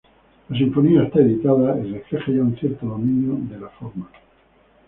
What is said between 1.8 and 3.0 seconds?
refleja ya un cierto